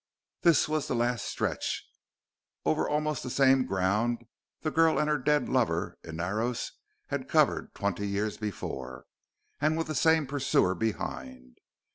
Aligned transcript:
This 0.41 0.67
was 0.67 0.87
the 0.87 0.95
last 0.95 1.25
stretch, 1.27 1.87
over 2.65 2.89
almost 2.89 3.21
the 3.21 3.29
same 3.29 3.67
ground 3.67 4.25
the 4.61 4.71
girl 4.71 4.97
and 4.99 5.07
her 5.07 5.19
dead 5.19 5.47
lover, 5.47 5.99
Inaros, 6.03 6.71
had 7.09 7.29
covered 7.29 7.75
twenty 7.75 8.07
years 8.07 8.35
before 8.35 9.05
and 9.59 9.77
with 9.77 9.85
the 9.85 9.93
same 9.93 10.25
pursuer 10.25 10.73
behind. 10.73 11.59